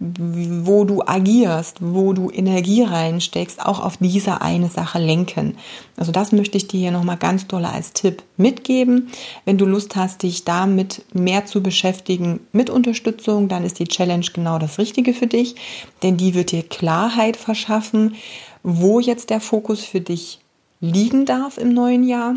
wo 0.00 0.84
du 0.84 1.02
agierst, 1.06 1.78
wo 1.80 2.12
du 2.12 2.30
Energie 2.30 2.82
reinsteckst, 2.82 3.64
auch 3.64 3.80
auf 3.80 3.96
diese 3.98 4.42
eine 4.42 4.68
Sache 4.68 4.98
lenken. 4.98 5.56
Also 5.96 6.10
das 6.10 6.32
möchte 6.32 6.56
ich 6.56 6.66
dir 6.66 6.80
hier 6.80 6.90
nochmal 6.90 7.16
ganz 7.16 7.46
doll 7.46 7.64
als 7.64 7.92
Tipp 7.92 8.22
mitgeben. 8.36 9.08
Wenn 9.44 9.56
du 9.56 9.66
Lust 9.66 9.94
hast, 9.94 10.22
dich 10.22 10.44
damit 10.44 11.04
mehr 11.14 11.46
zu 11.46 11.62
beschäftigen 11.62 12.40
mit 12.52 12.70
Unterstützung, 12.70 13.48
dann 13.48 13.64
ist 13.64 13.78
die 13.78 13.88
Challenge 13.88 14.26
genau 14.32 14.58
das 14.58 14.78
Richtige 14.78 15.14
für 15.14 15.28
dich, 15.28 15.54
denn 16.02 16.16
die 16.16 16.34
wird 16.34 16.50
dir 16.50 16.64
Klarheit 16.64 17.36
verschaffen, 17.36 18.16
wo 18.62 18.98
jetzt 18.98 19.30
der 19.30 19.40
Fokus 19.40 19.84
für 19.84 20.00
dich 20.00 20.40
liegen 20.80 21.24
darf 21.24 21.56
im 21.56 21.72
neuen 21.72 22.04
Jahr 22.04 22.34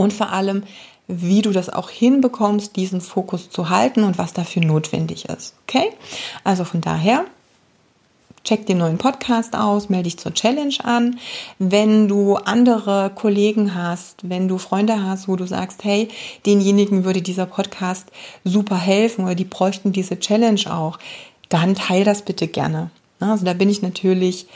und 0.00 0.12
vor 0.12 0.30
allem, 0.30 0.62
wie 1.10 1.42
du 1.42 1.50
das 1.50 1.68
auch 1.68 1.90
hinbekommst, 1.90 2.76
diesen 2.76 3.00
Fokus 3.00 3.50
zu 3.50 3.68
halten 3.68 4.04
und 4.04 4.18
was 4.18 4.32
dafür 4.32 4.62
notwendig 4.64 5.26
ist. 5.26 5.54
Okay? 5.66 5.90
Also 6.44 6.64
von 6.64 6.80
daher, 6.80 7.24
check 8.44 8.66
den 8.66 8.78
neuen 8.78 8.98
Podcast 8.98 9.54
aus, 9.54 9.88
melde 9.88 10.04
dich 10.04 10.18
zur 10.18 10.32
Challenge 10.32 10.74
an. 10.82 11.18
Wenn 11.58 12.08
du 12.08 12.36
andere 12.36 13.10
Kollegen 13.14 13.74
hast, 13.74 14.28
wenn 14.28 14.48
du 14.48 14.58
Freunde 14.58 15.02
hast, 15.02 15.28
wo 15.28 15.36
du 15.36 15.46
sagst, 15.46 15.84
hey, 15.84 16.08
denjenigen 16.46 17.04
würde 17.04 17.22
dieser 17.22 17.46
Podcast 17.46 18.10
super 18.44 18.76
helfen 18.76 19.24
oder 19.24 19.34
die 19.34 19.44
bräuchten 19.44 19.92
diese 19.92 20.18
Challenge 20.18 20.62
auch, 20.70 20.98
dann 21.48 21.74
teil 21.74 22.04
das 22.04 22.22
bitte 22.22 22.48
gerne. 22.48 22.90
Also 23.18 23.44
da 23.44 23.52
bin 23.52 23.68
ich 23.68 23.82
natürlich 23.82 24.46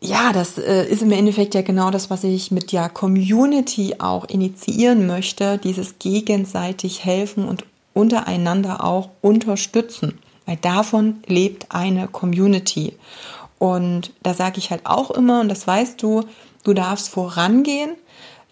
ja, 0.00 0.32
das 0.32 0.58
äh, 0.58 0.86
ist 0.86 1.02
im 1.02 1.12
Endeffekt 1.12 1.54
ja 1.54 1.62
genau 1.62 1.90
das, 1.90 2.10
was 2.10 2.24
ich 2.24 2.50
mit 2.50 2.72
der 2.72 2.88
Community 2.88 3.96
auch 3.98 4.26
initiieren 4.26 5.06
möchte, 5.06 5.58
dieses 5.58 5.98
gegenseitig 5.98 7.04
helfen 7.04 7.48
und 7.48 7.64
untereinander 7.94 8.84
auch 8.84 9.10
unterstützen, 9.22 10.18
weil 10.46 10.56
davon 10.56 11.22
lebt 11.26 11.66
eine 11.70 12.08
Community. 12.08 12.96
Und 13.58 14.12
da 14.22 14.34
sage 14.34 14.58
ich 14.58 14.70
halt 14.70 14.84
auch 14.84 15.10
immer, 15.10 15.40
und 15.40 15.48
das 15.48 15.66
weißt 15.66 16.02
du, 16.02 16.24
du 16.64 16.74
darfst 16.74 17.08
vorangehen. 17.08 17.92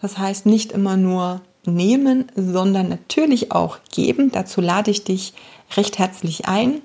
Das 0.01 0.17
heißt 0.17 0.45
nicht 0.45 0.71
immer 0.71 0.97
nur 0.97 1.41
nehmen, 1.65 2.25
sondern 2.35 2.89
natürlich 2.89 3.51
auch 3.51 3.77
geben. 3.91 4.31
Dazu 4.31 4.59
lade 4.59 4.91
ich 4.91 5.03
dich 5.03 5.33
recht 5.77 5.99
herzlich 5.99 6.47
ein. 6.47 6.81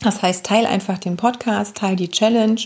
Das 0.00 0.22
heißt, 0.22 0.44
teil 0.44 0.66
einfach 0.66 0.98
den 0.98 1.16
Podcast, 1.16 1.76
teil 1.76 1.96
die 1.96 2.10
Challenge 2.10 2.60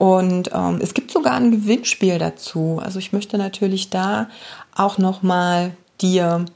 und 0.00 0.48
ähm, 0.54 0.78
es 0.80 0.94
gibt 0.94 1.10
sogar 1.10 1.34
ein 1.34 1.50
Gewinnspiel 1.50 2.18
dazu. 2.18 2.80
Also 2.82 2.98
ich 2.98 3.12
möchte 3.12 3.36
natürlich 3.36 3.90
da 3.90 4.30
auch 4.74 4.96
nochmal 4.96 5.72
dir 6.00 6.46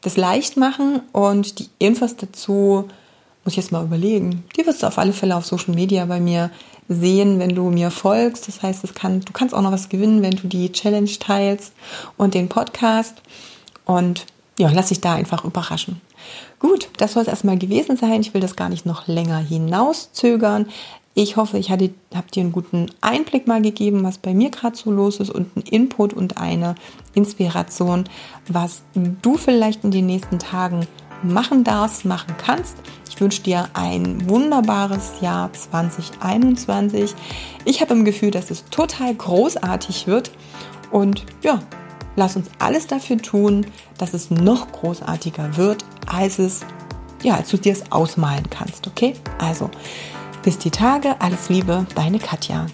das 0.00 0.16
leicht 0.16 0.56
machen 0.56 1.00
und 1.12 1.60
die 1.60 1.68
Infos 1.78 2.16
dazu 2.16 2.88
muss 3.44 3.52
ich 3.52 3.58
jetzt 3.58 3.70
mal 3.70 3.84
überlegen. 3.84 4.42
Die 4.56 4.66
wirst 4.66 4.82
du 4.82 4.88
auf 4.88 4.98
alle 4.98 5.12
Fälle 5.12 5.36
auf 5.36 5.46
Social 5.46 5.72
Media 5.72 6.04
bei 6.06 6.18
mir 6.18 6.50
sehen, 6.88 7.38
wenn 7.38 7.54
du 7.54 7.70
mir 7.70 7.92
folgst. 7.92 8.48
Das 8.48 8.60
heißt, 8.60 8.82
es 8.82 8.92
kann, 8.92 9.20
du 9.20 9.32
kannst 9.32 9.54
auch 9.54 9.62
noch 9.62 9.70
was 9.70 9.88
gewinnen, 9.88 10.22
wenn 10.22 10.34
du 10.34 10.48
die 10.48 10.72
Challenge 10.72 11.12
teilst 11.20 11.74
und 12.16 12.34
den 12.34 12.48
Podcast. 12.48 13.22
Und 13.84 14.26
ja, 14.58 14.68
lass 14.72 14.88
dich 14.88 15.00
da 15.00 15.14
einfach 15.14 15.44
überraschen. 15.44 16.00
Gut, 16.58 16.88
das 16.96 17.12
soll 17.12 17.22
es 17.22 17.28
erstmal 17.28 17.56
gewesen 17.56 17.96
sein. 17.96 18.20
Ich 18.20 18.34
will 18.34 18.40
das 18.40 18.56
gar 18.56 18.68
nicht 18.68 18.84
noch 18.84 19.06
länger 19.06 19.38
hinauszögern. 19.38 20.66
Ich 21.16 21.36
hoffe, 21.36 21.58
ich 21.58 21.70
habe 21.70 21.92
dir 22.34 22.40
einen 22.40 22.50
guten 22.50 22.86
Einblick 23.00 23.46
mal 23.46 23.62
gegeben, 23.62 24.02
was 24.02 24.18
bei 24.18 24.34
mir 24.34 24.50
gerade 24.50 24.76
so 24.76 24.90
los 24.90 25.20
ist 25.20 25.30
und 25.30 25.48
einen 25.54 25.64
Input 25.64 26.12
und 26.12 26.38
eine 26.38 26.74
Inspiration, 27.14 28.08
was 28.48 28.82
du 29.22 29.36
vielleicht 29.36 29.84
in 29.84 29.92
den 29.92 30.06
nächsten 30.06 30.40
Tagen 30.40 30.88
machen 31.22 31.62
darfst, 31.62 32.04
machen 32.04 32.34
kannst. 32.36 32.74
Ich 33.08 33.20
wünsche 33.20 33.42
dir 33.42 33.68
ein 33.74 34.28
wunderbares 34.28 35.20
Jahr 35.20 35.52
2021. 35.52 37.14
Ich 37.64 37.80
habe 37.80 37.94
im 37.94 38.04
Gefühl, 38.04 38.32
dass 38.32 38.50
es 38.50 38.64
total 38.64 39.14
großartig 39.14 40.08
wird. 40.08 40.32
Und 40.90 41.24
ja, 41.42 41.62
lass 42.16 42.34
uns 42.34 42.48
alles 42.58 42.88
dafür 42.88 43.18
tun, 43.18 43.66
dass 43.98 44.14
es 44.14 44.32
noch 44.32 44.72
großartiger 44.72 45.56
wird, 45.56 45.84
als 46.06 46.40
es, 46.40 46.62
ja, 47.22 47.36
als 47.36 47.50
du 47.50 47.56
dir 47.56 47.72
es 47.72 47.92
ausmalen 47.92 48.50
kannst, 48.50 48.88
okay? 48.88 49.14
Also, 49.38 49.70
bis 50.44 50.58
die 50.58 50.70
Tage, 50.70 51.16
alles 51.20 51.48
Liebe, 51.48 51.86
deine 51.94 52.18
Katja. 52.18 52.66